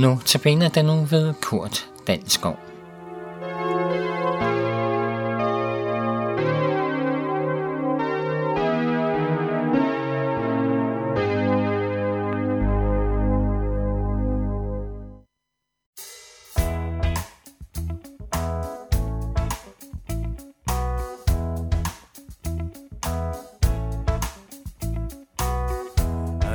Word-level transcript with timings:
Nu 0.00 0.18
tabiner 0.24 0.68
den 0.68 0.86
nu 0.86 1.04
ved 1.04 1.34
Kurt 1.42 1.88
Danskov. 2.06 2.58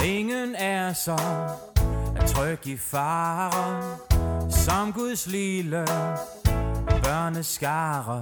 Ingen 0.03 0.55
er 0.55 0.93
så 0.93 1.19
tryg 2.27 2.67
i 2.67 2.77
fare 2.77 3.97
Som 4.49 4.93
Guds 4.93 5.27
lille 5.27 5.85
børneskare. 7.03 8.19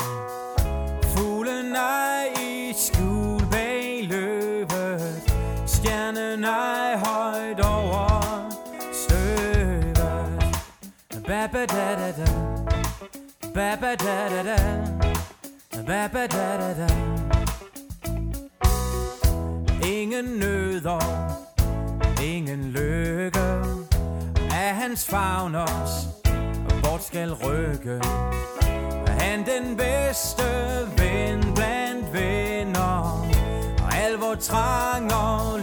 Fuglen 1.04 1.76
er 1.76 2.42
i 2.42 2.74
skjul 2.78 3.42
bag 3.52 4.08
løbet 4.08 5.32
Stjernen 5.66 6.44
er 6.44 6.98
højt 6.98 7.60
over 7.66 8.50
støvet. 8.92 10.56
Baba 11.28 11.66
da 11.66 11.96
da 11.96 12.12
da. 12.12 12.32
Baba 13.54 13.96
da 13.96 14.30
da 14.30 14.44
da. 14.44 14.58
Baba 15.88 16.28
da 16.28 16.58
da 16.58 16.74
da. 16.74 16.88
Ingen 19.88 20.26
nøder 20.26 21.44
ingen 22.24 22.72
lykke. 22.72 23.93
Af 24.54 24.76
hans 24.76 25.06
favn 25.06 25.56
os 25.56 26.08
bort 26.84 27.04
skal 27.04 27.34
rykke. 27.34 28.02
Han 29.08 29.40
den 29.46 29.78
bedste 29.78 30.44
ven 30.98 31.54
blandt 31.56 32.14
venner? 32.14 33.26
Og 33.86 33.96
al 33.96 34.14
vor 34.14 34.36
trang 34.36 35.14
og 35.14 35.60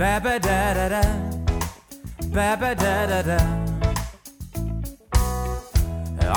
Baba 0.00 0.38
da 0.38 0.74
da 0.74 0.88
da 0.88 1.02
Baba 2.34 2.74
da 2.74 3.06
da 3.06 3.22
da 3.22 3.38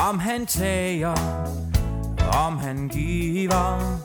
Om 0.09 0.20
han 0.20 0.45
tager 0.45 1.16
om 2.45 2.58
han 2.58 2.89
giver 2.89 4.00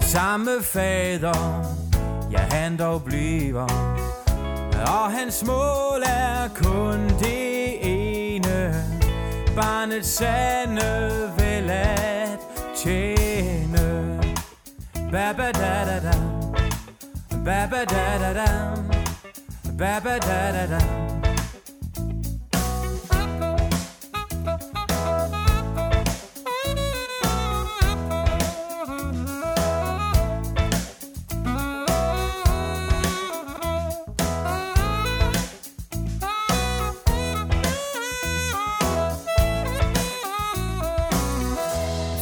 samme 0.00 0.62
fader, 0.62 1.64
ja 2.32 2.38
han 2.38 2.76
dog 2.76 3.02
bliver. 3.04 3.66
Og 4.86 5.12
hans 5.12 5.44
mål 5.46 6.02
er 6.02 6.48
kun 6.54 7.08
det 7.18 7.78
ene, 7.82 8.84
barnets 9.56 10.08
sande 10.08 11.32
vel 11.38 11.70
at 11.70 12.38
tjene. 12.76 14.20
Baba 15.12 15.52
da 15.52 15.84
da 15.84 16.00
da, 16.00 16.16
baba 17.44 17.84
da 17.84 18.18
da 18.18 18.32
da, 18.32 18.99
baba 19.80 20.18
da 20.18 20.52
da 20.52 20.66
da. 20.66 20.78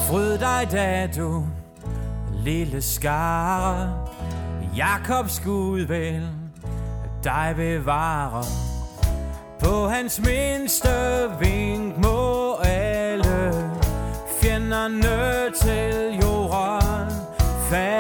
Fryd 0.06 0.40
dig 0.40 0.70
da 0.70 1.06
du 1.06 1.44
lille 2.44 2.82
skare 2.82 3.92
Jakobs 4.76 5.40
Gud 5.44 5.80
vel 5.80 6.38
dig 7.24 7.52
bevare. 7.56 8.44
På 9.60 9.86
hans 9.86 10.20
mindste 10.20 10.88
vink 11.40 11.98
må 11.98 12.54
alle 12.54 13.70
Fjenderne 14.42 15.50
til 15.54 16.18
jorden. 16.22 17.12
Falde 17.70 17.97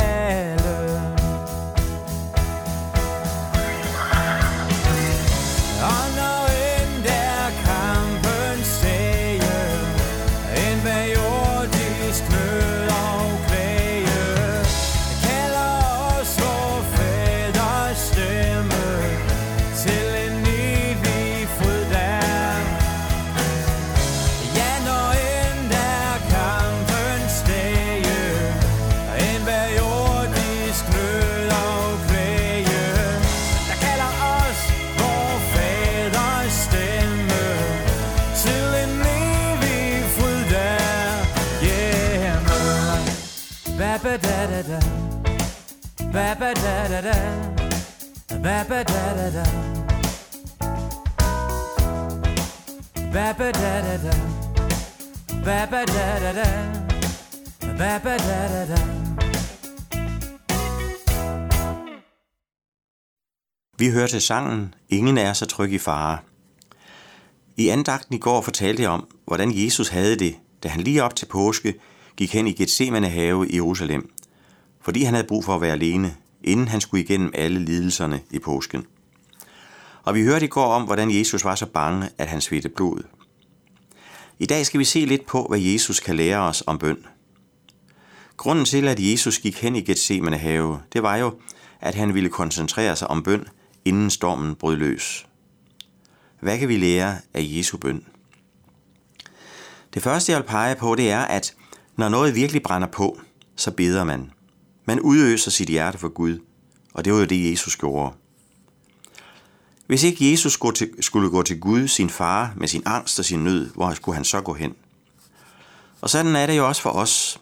ba 44.02 44.16
da 44.16 44.46
da 44.46 44.62
da 44.62 44.80
Baba 46.12 46.54
da 46.54 46.88
da 46.88 47.00
da 47.02 47.16
Baba 48.42 48.82
da 48.84 49.14
da 49.18 49.30
da 49.30 49.44
Baba 53.12 53.52
da 53.52 53.82
da 53.86 53.96
da 54.04 54.14
Baba 55.44 55.84
da 55.86 56.18
da 56.22 56.32
da 56.32 56.48
Baba 57.78 58.16
da 58.18 58.48
da 58.48 58.66
da 58.66 58.80
Vi 63.78 63.90
hørte 63.90 64.20
sangen 64.20 64.74
Ingen 64.88 65.18
er 65.18 65.32
så 65.32 65.46
tryg 65.46 65.72
i 65.72 65.78
fare. 65.78 66.18
I 67.56 67.68
andagten 67.68 68.14
i 68.14 68.18
går 68.18 68.40
fortalte 68.40 68.82
jeg 68.82 68.90
om, 68.90 69.08
hvordan 69.26 69.52
Jesus 69.54 69.88
havde 69.88 70.16
det, 70.16 70.34
da 70.62 70.68
han 70.68 70.80
lige 70.80 71.04
op 71.04 71.16
til 71.16 71.26
påske 71.26 71.74
gik 72.18 72.32
hen 72.32 72.46
i 72.46 72.52
Gethsemane 72.52 73.08
have 73.08 73.48
i 73.48 73.54
Jerusalem, 73.54 74.10
fordi 74.80 75.02
han 75.02 75.14
havde 75.14 75.26
brug 75.26 75.44
for 75.44 75.54
at 75.54 75.60
være 75.60 75.72
alene, 75.72 76.16
inden 76.44 76.68
han 76.68 76.80
skulle 76.80 77.04
igennem 77.04 77.30
alle 77.34 77.64
lidelserne 77.64 78.20
i 78.30 78.38
påsken. 78.38 78.86
Og 80.02 80.14
vi 80.14 80.22
hørte 80.22 80.44
i 80.44 80.48
går 80.48 80.72
om, 80.72 80.82
hvordan 80.82 81.18
Jesus 81.18 81.44
var 81.44 81.54
så 81.54 81.66
bange, 81.66 82.08
at 82.18 82.28
han 82.28 82.40
svedte 82.40 82.68
blod. 82.68 83.02
I 84.38 84.46
dag 84.46 84.66
skal 84.66 84.80
vi 84.80 84.84
se 84.84 85.04
lidt 85.04 85.26
på, 85.26 85.46
hvad 85.48 85.58
Jesus 85.58 86.00
kan 86.00 86.16
lære 86.16 86.38
os 86.38 86.62
om 86.66 86.78
bøn. 86.78 87.06
Grunden 88.36 88.64
til, 88.64 88.88
at 88.88 89.00
Jesus 89.00 89.38
gik 89.38 89.62
hen 89.62 89.76
i 89.76 89.80
Gethsemane 89.80 90.38
have, 90.38 90.78
det 90.92 91.02
var 91.02 91.16
jo, 91.16 91.34
at 91.80 91.94
han 91.94 92.14
ville 92.14 92.28
koncentrere 92.28 92.96
sig 92.96 93.08
om 93.08 93.22
bøn, 93.22 93.44
inden 93.84 94.10
stormen 94.10 94.54
brød 94.54 94.76
løs. 94.76 95.26
Hvad 96.40 96.58
kan 96.58 96.68
vi 96.68 96.76
lære 96.76 97.16
af 97.34 97.40
Jesu 97.44 97.78
bøn? 97.78 98.04
Det 99.94 100.02
første, 100.02 100.32
jeg 100.32 100.40
vil 100.40 100.46
pege 100.46 100.74
på, 100.76 100.94
det 100.94 101.10
er, 101.10 101.20
at 101.20 101.54
når 101.98 102.08
noget 102.08 102.34
virkelig 102.34 102.62
brænder 102.62 102.88
på, 102.88 103.20
så 103.56 103.70
beder 103.70 104.04
man. 104.04 104.30
Man 104.84 105.00
udøser 105.00 105.50
sit 105.50 105.68
hjerte 105.68 105.98
for 105.98 106.08
Gud, 106.08 106.38
og 106.94 107.04
det 107.04 107.12
var 107.12 107.18
jo 107.18 107.24
det, 107.24 107.50
Jesus 107.50 107.76
gjorde. 107.76 108.14
Hvis 109.86 110.02
ikke 110.02 110.30
Jesus 110.30 110.58
skulle 111.00 111.30
gå 111.30 111.42
til 111.42 111.60
Gud, 111.60 111.88
sin 111.88 112.10
far, 112.10 112.52
med 112.56 112.68
sin 112.68 112.82
angst 112.86 113.18
og 113.18 113.24
sin 113.24 113.44
nød, 113.44 113.70
hvor 113.74 113.94
skulle 113.94 114.14
han 114.14 114.24
så 114.24 114.40
gå 114.40 114.54
hen? 114.54 114.74
Og 116.00 116.10
sådan 116.10 116.36
er 116.36 116.46
det 116.46 116.56
jo 116.56 116.68
også 116.68 116.82
for 116.82 116.90
os. 116.90 117.40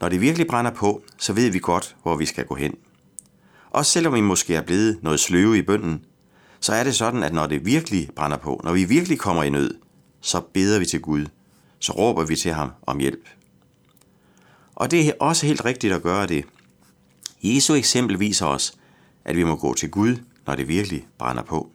Når 0.00 0.08
det 0.08 0.20
virkelig 0.20 0.46
brænder 0.46 0.70
på, 0.70 1.02
så 1.18 1.32
ved 1.32 1.50
vi 1.50 1.58
godt, 1.58 1.96
hvor 2.02 2.16
vi 2.16 2.26
skal 2.26 2.44
gå 2.44 2.54
hen. 2.54 2.74
Også 3.70 3.92
selvom 3.92 4.14
vi 4.14 4.20
måske 4.20 4.54
er 4.54 4.62
blevet 4.62 4.98
noget 5.02 5.20
sløve 5.20 5.58
i 5.58 5.62
bønden, 5.62 6.04
så 6.60 6.72
er 6.72 6.84
det 6.84 6.94
sådan, 6.94 7.22
at 7.22 7.32
når 7.32 7.46
det 7.46 7.66
virkelig 7.66 8.08
brænder 8.16 8.36
på, 8.36 8.60
når 8.64 8.72
vi 8.72 8.84
virkelig 8.84 9.18
kommer 9.18 9.42
i 9.42 9.50
nød, 9.50 9.74
så 10.20 10.40
beder 10.40 10.78
vi 10.78 10.86
til 10.86 11.00
Gud. 11.00 11.26
så 11.80 11.92
råber 11.92 12.24
vi 12.24 12.36
til 12.36 12.52
ham 12.52 12.70
om 12.86 12.98
hjælp. 12.98 13.37
Og 14.78 14.90
det 14.90 15.08
er 15.08 15.12
også 15.20 15.46
helt 15.46 15.64
rigtigt 15.64 15.92
at 15.92 16.02
gøre 16.02 16.26
det. 16.26 16.44
Jesu 17.42 17.74
eksempel 17.74 18.20
viser 18.20 18.46
os, 18.46 18.74
at 19.24 19.36
vi 19.36 19.44
må 19.44 19.56
gå 19.56 19.74
til 19.74 19.90
Gud, 19.90 20.16
når 20.46 20.54
det 20.54 20.68
virkelig 20.68 21.06
brænder 21.18 21.42
på. 21.42 21.70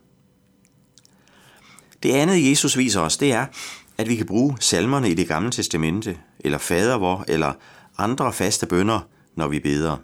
Det 2.04 2.12
andet, 2.12 2.50
Jesus 2.50 2.78
viser 2.78 3.02
os, 3.02 3.18
det 3.18 3.32
er, 3.32 3.46
at 3.98 4.10
vi 4.10 4.16
kan 4.16 4.26
bruge 4.26 4.58
salmerne 4.60 5.10
i 5.10 5.14
det 5.14 5.28
gamle 5.28 5.52
testamente, 5.52 6.18
eller 6.40 6.58
fadervor, 6.58 7.26
eller 7.28 7.54
andre 7.98 8.34
faste 8.34 8.66
bønder, 8.66 9.08
når 9.36 9.48
vi 9.48 9.60
beder. 9.60 9.98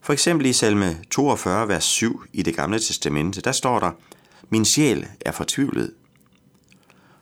For 0.00 0.12
eksempel 0.12 0.46
i 0.46 0.52
salme 0.52 0.98
42, 1.10 1.68
vers 1.68 1.84
7 1.84 2.24
i 2.32 2.42
det 2.42 2.56
gamle 2.56 2.78
testamente, 2.78 3.40
der 3.40 3.52
står 3.52 3.78
der, 3.78 3.90
Min 4.48 4.64
sjæl 4.64 5.06
er 5.20 5.32
fortvivlet. 5.32 5.94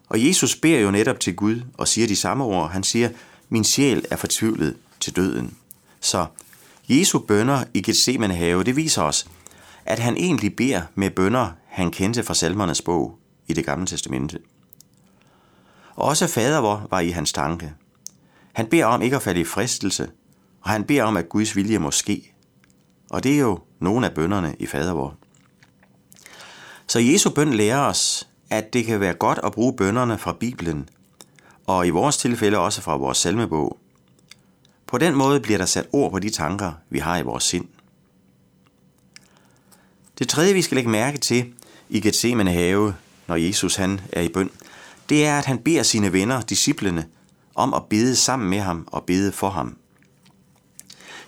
Og 0.09 0.27
Jesus 0.27 0.57
beder 0.57 0.81
jo 0.81 0.91
netop 0.91 1.21
til 1.21 1.37
Gud 1.37 1.61
og 1.75 1.89
siger 1.89 2.07
de 2.07 2.17
samme 2.17 2.45
ord. 2.45 2.71
Han 2.71 2.83
siger, 2.83 3.09
min 3.49 3.65
sjæl 3.65 4.05
er 4.11 4.17
fortvivlet 4.17 4.77
til 5.01 5.17
døden. 5.17 5.57
Så 6.01 6.27
Jesu 6.89 7.19
bønder 7.19 7.65
i 7.75 7.83
Gethsemane 7.83 8.35
have, 8.35 8.65
det 8.65 8.77
viser 8.77 9.03
os, 9.03 9.27
at 9.85 9.99
han 9.99 10.17
egentlig 10.17 10.57
beder 10.57 10.83
med 10.95 11.11
bønder, 11.11 11.51
han 11.69 11.91
kendte 11.91 12.23
fra 12.23 12.35
salmernes 12.35 12.83
bog 12.83 13.19
i 13.47 13.53
det 13.53 13.65
gamle 13.65 13.87
testamente. 13.87 14.39
Også 15.95 16.27
fader 16.27 16.59
vor 16.59 16.87
var 16.91 17.01
i 17.01 17.11
hans 17.11 17.33
tanke. 17.33 17.73
Han 18.53 18.67
beder 18.67 18.85
om 18.85 19.03
ikke 19.03 19.17
at 19.17 19.23
falde 19.23 19.41
i 19.41 19.45
fristelse, 19.45 20.11
og 20.61 20.71
han 20.71 20.85
beder 20.85 21.03
om, 21.03 21.17
at 21.17 21.29
Guds 21.29 21.57
vilje 21.57 21.79
må 21.79 21.91
ske. 21.91 22.33
Og 23.11 23.25
det 23.25 23.35
er 23.35 23.39
jo 23.39 23.59
nogle 23.81 24.07
af 24.07 24.15
bønderne 24.15 24.57
i 24.59 24.67
fader 24.67 24.93
vor. 24.93 25.15
Så 26.87 26.99
Jesu 26.99 27.31
bøn 27.31 27.55
lærer 27.55 27.81
os, 27.81 28.29
at 28.51 28.73
det 28.73 28.85
kan 28.85 29.01
være 29.01 29.15
godt 29.15 29.41
at 29.45 29.53
bruge 29.53 29.77
bønderne 29.77 30.19
fra 30.19 30.33
Bibelen, 30.33 30.89
og 31.67 31.87
i 31.87 31.91
vores 31.91 32.17
tilfælde 32.17 32.59
også 32.59 32.83
fra 32.83 32.97
vores 32.97 33.19
salmebog. 33.19 33.79
På 34.87 34.99
den 34.99 35.15
måde 35.15 35.41
bliver 35.41 35.59
der 35.59 35.67
sat 35.67 35.89
ord 35.93 36.11
på 36.11 36.19
de 36.19 36.31
tanker, 36.31 36.73
vi 36.91 36.99
har 36.99 37.19
i 37.19 37.23
vores 37.23 37.45
sind. 37.45 37.65
Det 40.19 40.29
tredje, 40.29 40.55
vi 40.55 40.63
skal 40.63 40.75
lægge 40.75 40.91
mærke 40.91 41.19
til 41.19 41.53
i 41.89 42.01
Gethsemane 42.01 42.53
have, 42.53 42.95
når 43.27 43.37
Jesus 43.37 43.77
han 43.77 44.01
er 44.13 44.21
i 44.21 44.29
bøn, 44.29 44.51
det 45.09 45.27
er, 45.27 45.39
at 45.39 45.45
han 45.45 45.59
beder 45.59 45.83
sine 45.83 46.13
venner, 46.13 46.41
disciplene, 46.41 47.07
om 47.55 47.75
at 47.75 47.85
bede 47.85 48.17
sammen 48.17 48.51
med 48.51 48.61
ham 48.61 48.89
og 48.93 49.05
bede 49.05 49.33
for 49.33 49.51
ham. 49.51 49.77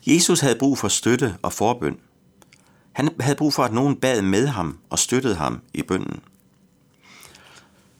Jesus 0.06 0.40
havde 0.40 0.58
brug 0.58 0.78
for 0.78 0.88
støtte 0.88 1.36
og 1.42 1.52
forbøn. 1.52 1.96
Han 2.92 3.08
havde 3.20 3.36
brug 3.36 3.54
for, 3.54 3.64
at 3.64 3.72
nogen 3.72 3.96
bad 3.96 4.22
med 4.22 4.46
ham 4.46 4.78
og 4.90 4.98
støttede 4.98 5.34
ham 5.34 5.60
i 5.74 5.82
bønnen. 5.82 6.20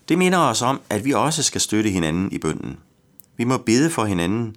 Det 0.08 0.18
minder 0.18 0.38
os 0.38 0.62
om, 0.62 0.80
at 0.90 1.04
vi 1.04 1.12
også 1.12 1.42
skal 1.42 1.60
støtte 1.60 1.90
hinanden 1.90 2.32
i 2.32 2.38
bønnen. 2.38 2.78
Vi 3.36 3.44
må 3.44 3.58
bede 3.58 3.90
for 3.90 4.04
hinanden, 4.04 4.56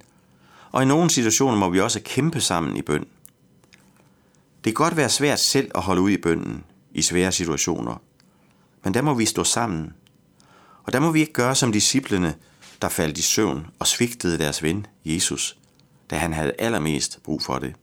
og 0.71 0.83
i 0.83 0.85
nogle 0.85 1.09
situationer 1.09 1.57
må 1.57 1.69
vi 1.69 1.79
også 1.79 2.01
kæmpe 2.05 2.41
sammen 2.41 2.77
i 2.77 2.81
bøn. 2.81 3.05
Det 4.63 4.65
kan 4.65 4.73
godt 4.73 4.97
være 4.97 5.09
svært 5.09 5.39
selv 5.39 5.71
at 5.75 5.81
holde 5.81 6.01
ud 6.01 6.11
i 6.11 6.17
bønnen 6.17 6.63
i 6.91 7.01
svære 7.01 7.31
situationer, 7.31 8.01
men 8.83 8.93
der 8.93 9.01
må 9.01 9.13
vi 9.13 9.25
stå 9.25 9.43
sammen. 9.43 9.93
Og 10.83 10.93
der 10.93 10.99
må 10.99 11.11
vi 11.11 11.19
ikke 11.19 11.33
gøre 11.33 11.55
som 11.55 11.71
disciplene, 11.71 12.35
der 12.81 12.89
faldt 12.89 13.17
i 13.17 13.21
søvn 13.21 13.67
og 13.79 13.87
svigtede 13.87 14.37
deres 14.37 14.63
ven, 14.63 14.85
Jesus, 15.05 15.57
da 16.09 16.15
han 16.15 16.33
havde 16.33 16.53
allermest 16.59 17.19
brug 17.23 17.41
for 17.41 17.59
det. 17.59 17.73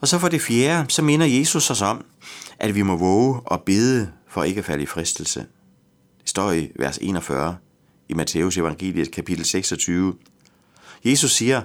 Og 0.00 0.08
så 0.08 0.18
for 0.18 0.28
det 0.28 0.42
fjerde, 0.42 0.90
så 0.90 1.02
minder 1.02 1.26
Jesus 1.26 1.70
os 1.70 1.82
om, 1.82 2.04
at 2.58 2.74
vi 2.74 2.82
må 2.82 2.96
våge 2.96 3.40
og 3.40 3.62
bede 3.62 4.12
for 4.32 4.42
ikke 4.42 4.58
at 4.58 4.64
falde 4.64 4.82
i 4.82 4.86
fristelse. 4.86 5.40
Det 6.20 6.28
står 6.28 6.52
i 6.52 6.72
vers 6.76 6.98
41 6.98 7.56
i 8.08 8.14
Matteus 8.14 8.58
evangeliet 8.58 9.10
kapitel 9.10 9.44
26. 9.44 10.14
Jesus 11.04 11.32
siger, 11.32 11.62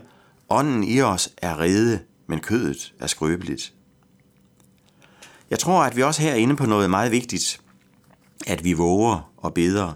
ånden 0.49 0.83
i 0.83 1.01
os 1.01 1.29
er 1.37 1.59
rede, 1.59 1.99
men 2.27 2.39
kødet 2.39 2.93
er 2.99 3.07
skrøbeligt. 3.07 3.73
Jeg 5.49 5.59
tror, 5.59 5.83
at 5.83 5.95
vi 5.95 6.03
også 6.03 6.21
her 6.21 6.31
er 6.31 6.35
inde 6.35 6.55
på 6.55 6.65
noget 6.65 6.89
meget 6.89 7.11
vigtigt, 7.11 7.61
at 8.47 8.63
vi 8.63 8.73
våger 8.73 9.31
og 9.37 9.53
beder. 9.53 9.93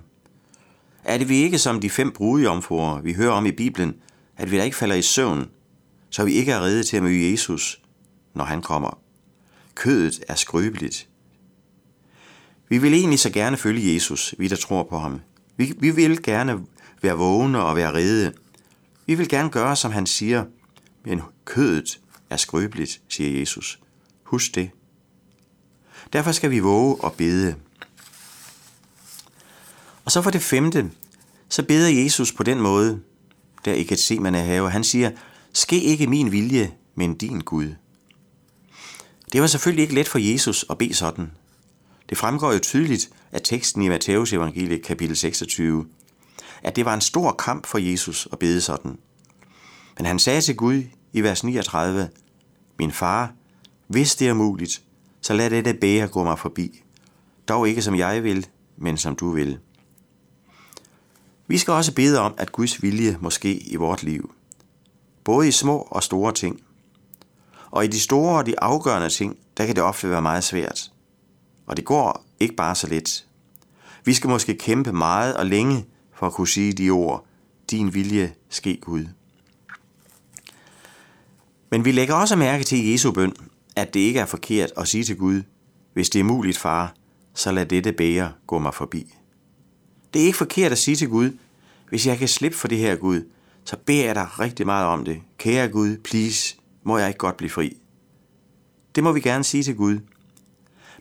Er 1.04 1.18
det 1.18 1.30
vi 1.30 1.36
ikke 1.36 1.58
som 1.58 1.80
de 1.80 1.90
fem 1.90 2.12
brudjomfruer, 2.12 3.02
vi 3.02 3.14
hører 3.14 3.32
om 3.32 3.46
i 3.46 3.52
Bibelen, 3.52 3.96
at 4.38 4.52
vi 4.52 4.58
da 4.58 4.64
ikke 4.64 4.78
falder 4.78 4.96
i 4.96 5.02
søvn, 5.02 5.50
så 6.10 6.26
vi 6.26 6.34
ikke 6.34 6.52
er 6.52 6.62
rede 6.62 6.84
til 6.84 6.98
at 6.98 7.04
møde 7.04 7.32
Jesus, 7.32 7.82
når 8.34 8.44
han 8.44 8.62
kommer. 8.62 9.00
Kødet 9.76 10.24
er 10.28 10.36
skrøbeligt. 10.36 11.08
Vi 12.72 12.78
vil 12.78 12.94
egentlig 12.94 13.20
så 13.20 13.30
gerne 13.30 13.58
følge 13.58 13.94
Jesus, 13.94 14.36
vi 14.38 14.48
der 14.48 14.56
tror 14.56 14.84
på 14.84 15.00
ham. 15.00 15.22
Vi, 15.58 15.74
vi 15.80 15.92
vil 15.92 16.24
gerne 16.24 16.60
være 17.02 17.14
vågne 17.14 17.64
og 17.64 17.76
være 17.76 17.94
rede. 17.94 18.34
Vi 19.06 19.16
vil 19.16 19.30
gerne 19.30 19.50
gøre, 19.50 19.76
som 19.76 19.92
han 19.92 20.06
siger, 20.06 20.46
men 21.06 21.22
kødet 21.46 22.00
er 22.30 22.38
skrøbeligt, 22.38 23.02
siger 23.10 23.40
Jesus. 23.40 23.80
Husk 24.24 24.56
det. 24.56 24.70
Derfor 26.14 26.32
skal 26.32 26.52
vi 26.52 26.60
våge 26.60 26.96
og 27.04 27.14
bede. 27.14 27.56
Og 30.06 30.12
så 30.12 30.22
for 30.22 30.30
det 30.32 30.42
femte, 30.42 30.92
så 31.50 31.64
beder 31.64 31.90
Jesus 32.04 32.32
på 32.32 32.44
den 32.44 32.60
måde, 32.60 33.02
der 33.66 33.74
i 33.74 33.84
Gethsemane 33.84 34.38
have. 34.38 34.70
Han 34.72 34.84
siger, 34.84 35.12
ske 35.54 35.82
ikke 35.82 36.08
min 36.08 36.32
vilje, 36.32 36.72
men 36.96 37.16
din 37.16 37.40
Gud. 37.40 37.76
Det 39.32 39.42
var 39.42 39.48
selvfølgelig 39.48 39.84
ikke 39.84 39.96
let 39.96 40.08
for 40.08 40.20
Jesus 40.20 40.66
at 40.70 40.78
bede 40.78 40.94
sådan. 40.94 41.32
Det 42.12 42.20
fremgår 42.20 42.54
jo 42.54 42.60
tydeligt 42.60 43.10
af 43.32 43.42
teksten 43.44 43.82
i 43.82 43.90
Matteus 43.90 44.34
evangeliet 44.34 44.84
kapitel 44.84 45.18
26, 45.18 45.86
at 46.64 46.76
det 46.76 46.86
var 46.86 46.94
en 46.94 47.02
stor 47.02 47.32
kamp 47.32 47.66
for 47.66 47.78
Jesus 47.78 48.28
at 48.32 48.40
bede 48.40 48.62
sådan. 48.62 48.98
Men 49.98 50.06
han 50.06 50.20
sagde 50.20 50.42
til 50.42 50.56
Gud 50.56 50.84
i 51.14 51.22
vers 51.22 51.44
39, 51.44 52.10
Min 52.80 52.92
far, 52.92 53.34
hvis 53.88 54.16
det 54.16 54.28
er 54.28 54.34
muligt, 54.34 54.82
så 55.22 55.34
lad 55.34 55.50
dette 55.50 55.74
bære 55.74 56.08
gå 56.08 56.24
mig 56.24 56.40
forbi. 56.40 56.84
Dog 57.48 57.70
ikke 57.70 57.82
som 57.82 57.96
jeg 57.96 58.24
vil, 58.24 58.48
men 58.78 58.98
som 58.98 59.16
du 59.16 59.30
vil. 59.30 59.60
Vi 61.48 61.58
skal 61.58 61.74
også 61.74 61.94
bede 61.94 62.20
om, 62.20 62.34
at 62.38 62.52
Guds 62.52 62.82
vilje 62.82 63.18
må 63.22 63.30
ske 63.30 63.60
i 63.60 63.76
vort 63.76 64.04
liv. 64.04 64.34
Både 65.24 65.48
i 65.48 65.52
små 65.52 65.78
og 65.78 66.04
store 66.04 66.34
ting. 66.34 66.62
Og 67.72 67.86
i 67.86 67.88
de 67.88 68.00
store 68.00 68.38
og 68.38 68.46
de 68.46 68.60
afgørende 68.60 69.10
ting, 69.10 69.38
der 69.58 69.66
kan 69.66 69.76
det 69.76 69.84
ofte 69.84 70.10
være 70.10 70.22
meget 70.22 70.44
svært. 70.44 70.92
Og 71.72 71.78
det 71.78 71.86
går 71.86 72.26
ikke 72.40 72.56
bare 72.56 72.76
så 72.76 72.88
let. 72.88 73.28
Vi 74.06 74.14
skal 74.14 74.30
måske 74.30 74.58
kæmpe 74.58 74.92
meget 74.94 75.38
og 75.38 75.46
længe 75.46 75.86
for 76.14 76.28
at 76.28 76.34
kunne 76.34 76.48
sige 76.48 76.74
de 76.74 76.90
ord, 76.90 77.26
din 77.72 77.94
vilje 77.94 78.34
ske 78.50 78.78
Gud. 78.82 79.06
Men 81.70 81.86
vi 81.86 81.92
lægger 81.92 82.16
også 82.16 82.36
mærke 82.36 82.64
til 82.64 82.88
Jesu 82.88 83.12
bøn, 83.12 83.34
at 83.76 83.94
det 83.94 84.00
ikke 84.00 84.20
er 84.20 84.26
forkert 84.26 84.72
at 84.78 84.88
sige 84.88 85.04
til 85.04 85.18
Gud, 85.18 85.42
hvis 85.94 86.10
det 86.10 86.20
er 86.20 86.24
muligt, 86.24 86.58
far, 86.58 86.94
så 87.34 87.52
lad 87.52 87.66
dette 87.66 87.92
bære 87.92 88.32
gå 88.48 88.60
mig 88.60 88.74
forbi. 88.74 89.14
Det 90.14 90.22
er 90.22 90.26
ikke 90.26 90.38
forkert 90.38 90.72
at 90.72 90.78
sige 90.78 90.96
til 90.96 91.10
Gud, 91.10 91.38
hvis 91.90 92.08
jeg 92.08 92.18
kan 92.18 92.28
slippe 92.28 92.58
for 92.58 92.68
det 92.68 92.78
her 92.78 92.96
Gud, 92.96 93.22
så 93.66 93.78
beder 93.86 94.06
jeg 94.06 94.16
dig 94.16 94.40
rigtig 94.40 94.66
meget 94.66 94.88
om 94.88 95.06
det. 95.06 95.22
Kære 95.38 95.68
Gud, 95.68 95.98
please, 95.98 96.56
må 96.84 96.98
jeg 96.98 97.08
ikke 97.08 97.18
godt 97.18 97.38
blive 97.38 97.50
fri. 97.50 97.78
Det 98.96 99.04
må 99.04 99.12
vi 99.12 99.22
gerne 99.22 99.44
sige 99.44 99.64
til 99.64 99.76
Gud. 99.76 100.00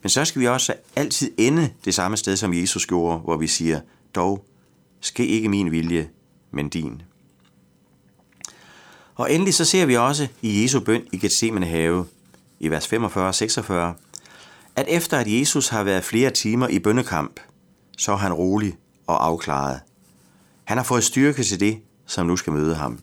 Men 0.03 0.11
så 0.11 0.25
skal 0.25 0.41
vi 0.41 0.47
også 0.47 0.75
altid 0.97 1.31
ende 1.39 1.71
det 1.85 1.95
samme 1.95 2.17
sted, 2.17 2.37
som 2.37 2.55
Jesus 2.55 2.87
gjorde, 2.87 3.19
hvor 3.19 3.37
vi 3.37 3.47
siger, 3.47 3.81
dog, 4.15 4.45
ske 5.01 5.27
ikke 5.27 5.49
min 5.49 5.71
vilje, 5.71 6.09
men 6.51 6.69
din. 6.69 7.03
Og 9.15 9.33
endelig 9.33 9.55
så 9.55 9.65
ser 9.65 9.87
vi 9.87 9.97
også 9.97 10.29
i 10.43 10.63
Jesu 10.63 10.81
bøn 10.81 11.03
i 11.13 11.19
Gethsemane 11.19 11.67
have, 11.67 12.07
i 12.61 12.69
vers 12.69 12.87
45 12.87 13.29
og 13.29 13.35
46, 13.35 13.95
at 14.77 14.87
efter 14.89 15.19
at 15.19 15.27
Jesus 15.27 15.69
har 15.69 15.85
været 15.85 16.05
flere 16.05 16.31
timer 16.31 16.69
i 16.69 16.79
bønnekamp, 16.79 17.41
så 17.99 18.13
er 18.13 18.17
han 18.17 18.33
rolig 18.33 18.77
og 19.07 19.27
afklaret. 19.27 19.81
Han 20.65 20.77
har 20.77 20.85
fået 20.85 21.05
styrke 21.05 21.43
til 21.43 21.61
det, 21.61 21.79
som 22.07 22.27
nu 22.27 22.37
skal 22.37 22.53
møde 22.53 22.75
ham. 22.75 22.99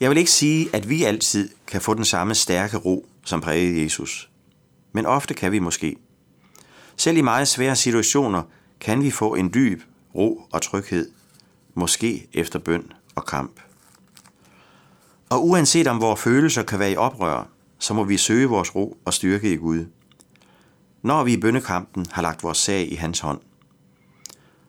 Jeg 0.00 0.10
vil 0.10 0.18
ikke 0.18 0.30
sige, 0.30 0.68
at 0.72 0.88
vi 0.88 1.04
altid 1.04 1.48
kan 1.66 1.80
få 1.80 1.94
den 1.94 2.04
samme 2.04 2.34
stærke 2.34 2.76
ro, 2.76 3.06
som 3.24 3.40
prægede 3.40 3.82
Jesus. 3.82 4.30
Men 4.92 5.06
ofte 5.06 5.34
kan 5.34 5.52
vi 5.52 5.58
måske. 5.58 5.96
Selv 6.96 7.16
i 7.16 7.20
meget 7.20 7.48
svære 7.48 7.76
situationer 7.76 8.42
kan 8.80 9.02
vi 9.02 9.10
få 9.10 9.34
en 9.34 9.54
dyb 9.54 9.82
ro 10.14 10.42
og 10.52 10.62
tryghed, 10.62 11.10
måske 11.74 12.28
efter 12.32 12.58
bøn 12.58 12.92
og 13.14 13.26
kamp. 13.26 13.60
Og 15.30 15.46
uanset 15.46 15.86
om 15.86 16.00
vores 16.00 16.20
følelser 16.20 16.62
kan 16.62 16.78
være 16.78 16.92
i 16.92 16.96
oprør, 16.96 17.48
så 17.78 17.94
må 17.94 18.04
vi 18.04 18.16
søge 18.16 18.48
vores 18.48 18.74
ro 18.74 18.96
og 19.04 19.14
styrke 19.14 19.52
i 19.52 19.56
Gud. 19.56 19.86
Når 21.02 21.24
vi 21.24 21.32
i 21.32 21.40
bønnekampen 21.40 22.06
har 22.10 22.22
lagt 22.22 22.42
vores 22.42 22.58
sag 22.58 22.92
i 22.92 22.94
hans 22.94 23.20
hånd. 23.20 23.40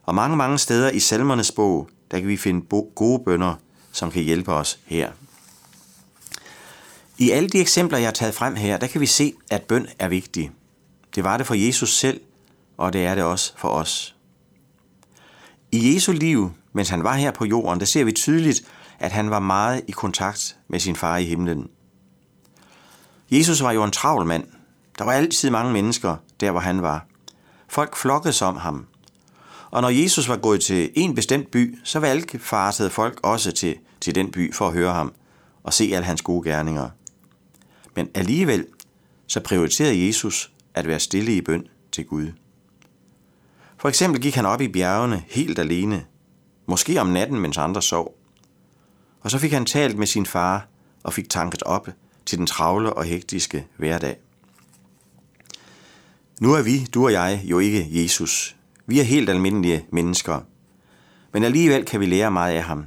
Og 0.03 0.15
mange, 0.15 0.37
mange 0.37 0.57
steder 0.57 0.89
i 0.89 0.99
salmernes 0.99 1.51
bog, 1.51 1.89
der 2.11 2.19
kan 2.19 2.27
vi 2.27 2.37
finde 2.37 2.65
gode 2.95 3.23
bønder, 3.25 3.55
som 3.91 4.11
kan 4.11 4.23
hjælpe 4.23 4.53
os 4.53 4.79
her. 4.85 5.11
I 7.19 7.31
alle 7.31 7.49
de 7.49 7.59
eksempler, 7.59 7.97
jeg 7.97 8.07
har 8.07 8.11
taget 8.11 8.35
frem 8.35 8.55
her, 8.55 8.77
der 8.77 8.87
kan 8.87 9.01
vi 9.01 9.05
se, 9.05 9.33
at 9.51 9.63
bøn 9.63 9.87
er 9.99 10.07
vigtig. 10.07 10.51
Det 11.15 11.23
var 11.23 11.37
det 11.37 11.47
for 11.47 11.53
Jesus 11.53 11.97
selv, 11.97 12.21
og 12.77 12.93
det 12.93 13.05
er 13.05 13.15
det 13.15 13.23
også 13.23 13.53
for 13.57 13.69
os. 13.69 14.15
I 15.71 15.93
Jesu 15.93 16.11
liv, 16.11 16.51
mens 16.73 16.89
han 16.89 17.03
var 17.03 17.13
her 17.13 17.31
på 17.31 17.45
jorden, 17.45 17.79
der 17.79 17.85
ser 17.85 18.03
vi 18.03 18.11
tydeligt, 18.11 18.61
at 18.99 19.11
han 19.11 19.29
var 19.29 19.39
meget 19.39 19.81
i 19.87 19.91
kontakt 19.91 20.57
med 20.67 20.79
sin 20.79 20.95
far 20.95 21.17
i 21.17 21.25
himlen. 21.25 21.69
Jesus 23.31 23.63
var 23.63 23.71
jo 23.71 23.83
en 23.83 23.91
travl 23.91 24.25
mand. 24.25 24.43
Der 24.97 25.03
var 25.03 25.11
altid 25.11 25.49
mange 25.49 25.73
mennesker 25.73 26.15
der, 26.39 26.51
hvor 26.51 26.59
han 26.59 26.81
var. 26.81 27.05
Folk 27.67 27.95
flokkede 27.95 28.45
om 28.45 28.57
ham. 28.57 28.85
Og 29.71 29.81
når 29.81 29.89
Jesus 29.89 30.29
var 30.29 30.37
gået 30.37 30.61
til 30.61 30.91
en 30.95 31.15
bestemt 31.15 31.51
by, 31.51 31.79
så 31.83 31.99
valgfartede 31.99 32.89
folk 32.89 33.19
også 33.23 33.51
til, 33.51 33.75
til 34.01 34.15
den 34.15 34.31
by 34.31 34.53
for 34.53 34.67
at 34.67 34.73
høre 34.73 34.93
ham 34.93 35.13
og 35.63 35.73
se 35.73 35.91
alle 35.93 36.05
hans 36.05 36.21
gode 36.21 36.49
gerninger. 36.49 36.89
Men 37.99 38.09
alligevel 38.13 38.65
så 39.27 39.39
prioriterede 39.39 40.05
Jesus 40.07 40.51
at 40.73 40.87
være 40.87 40.99
stille 40.99 41.35
i 41.35 41.41
bøn 41.41 41.67
til 41.91 42.05
Gud. 42.05 42.31
For 43.77 43.89
eksempel 43.89 44.21
gik 44.21 44.35
han 44.35 44.45
op 44.45 44.61
i 44.61 44.67
bjergene 44.67 45.23
helt 45.27 45.59
alene, 45.59 46.05
måske 46.65 47.01
om 47.01 47.07
natten, 47.07 47.39
mens 47.39 47.57
andre 47.57 47.81
sov. 47.81 48.15
Og 49.21 49.31
så 49.31 49.37
fik 49.37 49.51
han 49.51 49.65
talt 49.65 49.97
med 49.97 50.07
sin 50.07 50.25
far 50.25 50.67
og 51.03 51.13
fik 51.13 51.29
tanket 51.29 51.63
op 51.63 51.89
til 52.25 52.37
den 52.37 52.47
travle 52.47 52.93
og 52.93 53.03
hektiske 53.03 53.67
hverdag. 53.77 54.17
Nu 56.41 56.53
er 56.53 56.61
vi, 56.61 56.85
du 56.93 57.03
og 57.05 57.11
jeg, 57.11 57.41
jo 57.43 57.59
ikke 57.59 57.87
Jesus. 57.89 58.55
Vi 58.85 58.99
er 58.99 59.03
helt 59.03 59.29
almindelige 59.29 59.85
mennesker. 59.91 60.41
Men 61.33 61.43
alligevel 61.43 61.85
kan 61.85 61.99
vi 61.99 62.05
lære 62.05 62.31
meget 62.31 62.55
af 62.55 62.63
ham. 62.63 62.85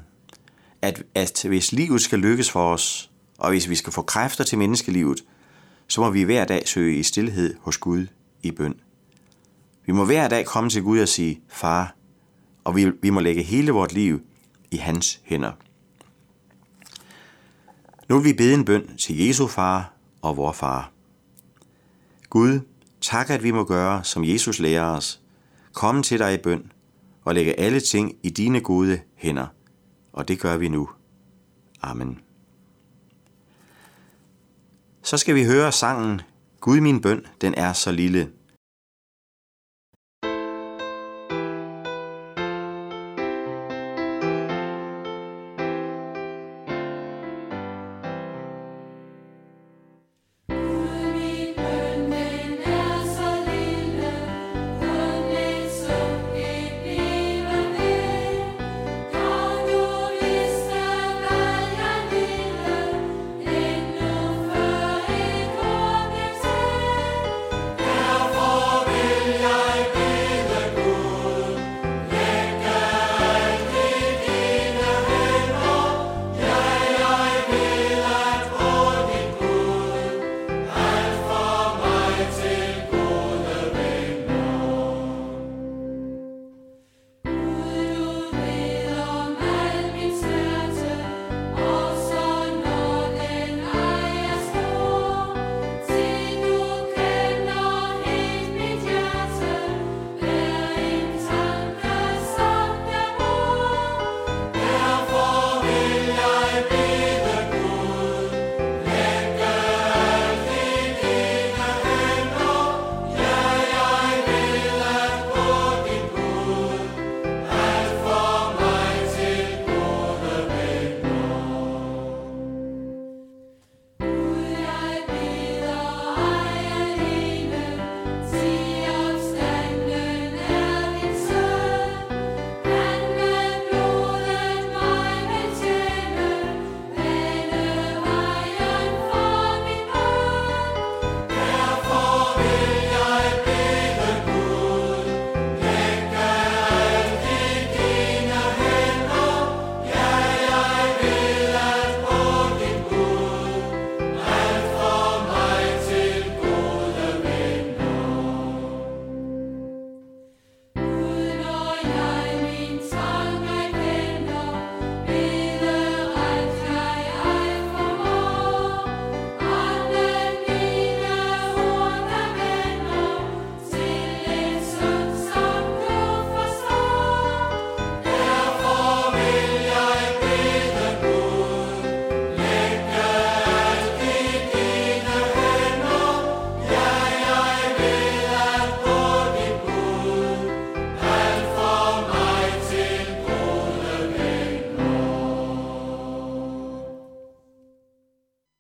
At, 0.83 1.03
at 1.15 1.45
hvis 1.49 1.73
livet 1.73 2.01
skal 2.01 2.19
lykkes 2.19 2.51
for 2.51 2.73
os, 2.73 3.12
og 3.43 3.51
hvis 3.51 3.69
vi 3.69 3.75
skal 3.75 3.93
få 3.93 4.03
kræfter 4.03 4.45
til 4.45 4.59
menneskelivet, 4.59 5.25
så 5.89 6.01
må 6.01 6.11
vi 6.11 6.23
hver 6.23 6.45
dag 6.45 6.69
søge 6.69 6.97
i 6.97 7.03
stillhed 7.03 7.55
hos 7.61 7.79
Gud 7.79 8.07
i 8.43 8.51
bøn. 8.51 8.81
Vi 9.87 9.93
må 9.93 10.05
hver 10.05 10.29
dag 10.29 10.47
komme 10.47 10.71
til 10.71 10.83
Gud 10.83 10.99
og 10.99 11.09
sige, 11.09 11.41
far, 11.49 11.95
og 12.65 12.77
vi, 12.77 12.93
vi 13.03 13.11
må 13.11 13.21
lægge 13.21 13.43
hele 13.43 13.73
vort 13.73 13.93
liv 13.93 14.21
i 14.71 14.77
hans 14.77 15.21
hænder. 15.25 15.53
Nu 18.09 18.19
vil 18.19 18.25
vi 18.25 18.37
bede 18.37 18.55
en 18.55 18.65
bøn 18.65 18.97
til 18.97 19.19
Jesu 19.19 19.47
far 19.47 19.93
og 20.21 20.37
vor 20.37 20.53
far. 20.53 20.93
Gud, 22.31 22.61
tak 23.01 23.31
at 23.31 23.43
vi 23.43 23.51
må 23.51 23.65
gøre, 23.65 24.05
som 24.05 24.25
Jesus 24.25 24.59
lærer 24.59 24.85
os. 24.85 25.21
Komme 25.73 26.03
til 26.03 26.19
dig 26.19 26.35
i 26.35 26.43
bøn 26.43 26.73
og 27.25 27.35
lægge 27.35 27.61
alle 27.61 27.81
ting 27.81 28.17
i 28.23 28.31
dine 28.31 28.61
gode 28.61 29.01
hænder. 29.15 29.47
Og 30.13 30.29
det 30.29 30.41
gør 30.41 30.57
vi 30.57 30.69
nu. 30.69 30.89
Amen. 31.83 32.21
Så 35.03 35.17
skal 35.17 35.35
vi 35.35 35.45
høre 35.45 35.73
sangen 35.73 36.21
Gud 36.61 36.81
min 36.81 37.01
bøn, 37.01 37.27
den 37.41 37.55
er 37.57 37.73
så 37.73 37.93
lille. 37.93 38.29